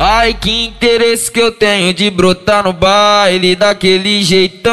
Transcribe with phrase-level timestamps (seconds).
[0.00, 4.72] Ai, que interesse que eu tenho de brotar no baile daquele jeitão.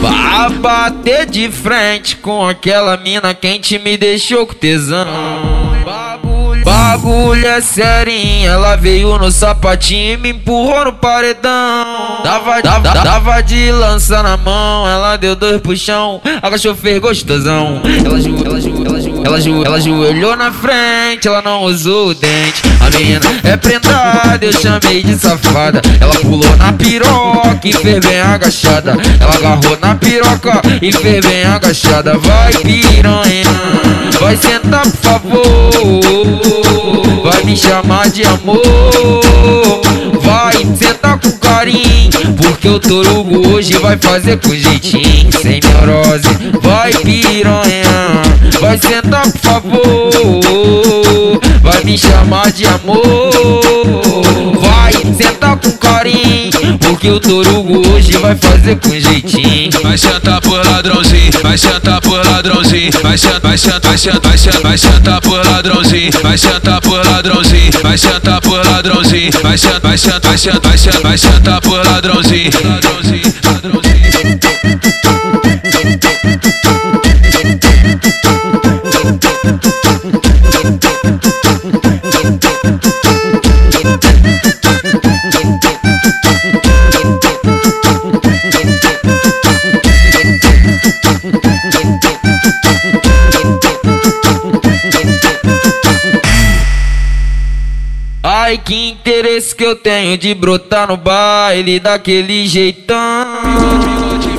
[0.00, 5.06] Pra bater de frente com aquela mina quente me deixou com tesão.
[6.64, 12.22] Bagulho, é serinha, ela veio no sapatinho e me empurrou no paredão.
[12.22, 17.82] Dava, dava, dava de lança na mão, ela deu dois puxão, agachou fez gostosão.
[17.84, 18.60] Ela, ela, ela,
[19.24, 22.62] ela, jo, ela joelhou na frente, ela não usou o dente.
[22.80, 25.80] A menina é prendada, eu chamei de safada.
[26.00, 28.96] Ela pulou na piroca e fez bem agachada.
[29.20, 32.18] Ela agarrou na piroca e fez bem agachada.
[32.18, 33.44] Vai piranha,
[34.20, 35.70] vai sentar por favor.
[37.22, 38.60] Vai me chamar de amor.
[40.20, 45.30] Vai sentar com carinho, porque o torugo hoje vai fazer com jeitinho.
[45.40, 46.28] Sem neurose,
[46.60, 47.61] vai piranha
[48.72, 51.40] vai sentar por favor.
[51.60, 53.02] Vai me chamar de amor.
[54.60, 59.70] Vai sentar com carinho, porque o torugo hoje vai fazer com jeitinho.
[59.82, 64.38] Vai sentar por ladrãozinho, vai sentar por ladrãozinho, vai sentar, vai sentar, vai sentar, vai
[64.38, 69.80] sentar, vai sentar por ladrãozinho, vai sentar por ladrãozinho, vai sentar por ladrãozinho, vai sentar,
[69.80, 70.38] vai sentar, vai
[70.78, 73.91] sentar, vai sentar, por ladrãozinho, ladrãozinho, ladrãozinho.
[98.52, 102.98] Ai, que interesse que eu tenho de brotar no baile daquele jeitão.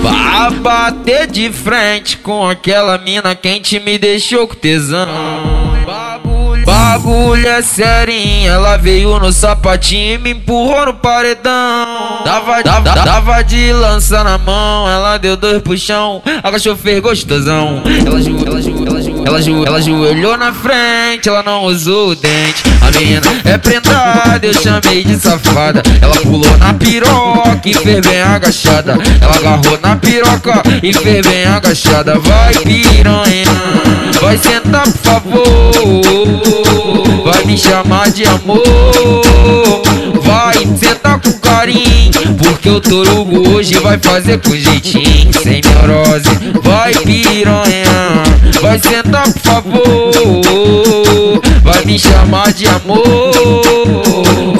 [0.04, 5.08] Pra bater de frente com aquela mina quente me deixou com tesão.
[6.64, 12.22] Bagulho, é serinha, ela veio no sapatinho e me empurrou no paredão.
[12.24, 17.82] Dava, dava, dava de lança na mão, ela deu dois puxão, agachou fez gostosão.
[17.84, 18.83] Ela, ela, ela, ela,
[19.26, 22.64] ela, jo, ela joelhou na frente, ela não usou o dente.
[22.82, 25.82] A menina é prendada, eu chamei de safada.
[26.02, 28.98] Ela pulou na piroca e fez bem agachada.
[29.22, 32.20] Ela agarrou na piroca e fez bem agachada.
[32.20, 33.46] Vai piranha,
[34.22, 36.04] vai sentar por favor.
[37.24, 38.62] Vai me chamar de amor.
[40.22, 45.32] Vai sentar com carinho, porque o torugo hoje vai fazer com jeitinho.
[45.42, 46.30] Sem neurose,
[46.62, 48.33] vai piranha
[48.64, 51.42] vai sentar por favor.
[51.62, 53.04] Vai me chamar de amor.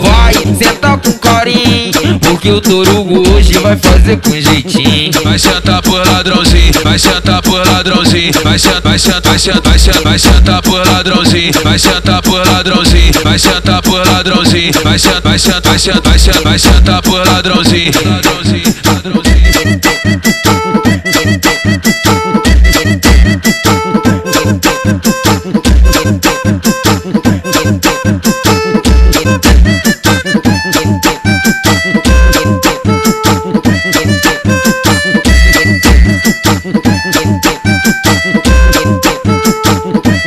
[0.02, 5.14] Vai sentar com carinho, porque o torugo hoje vai fazer com jeitinho.
[5.24, 9.80] Vai sentar por ladrãozinho, vai sentar por ladrãozinho, vai sentar, vai sentar, vai sentar, vai
[9.80, 15.22] sentar, vai sentar por ladrãozinho, vai sentar por ladrãozinho, vai sentar por ladrãozinho, vai sentar,
[15.22, 19.93] vai sentar, vai sentar, vai sentar, por ladrãozinho, ladrãozinho, ladrãozinho.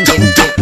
[0.07, 0.56] ding, ding.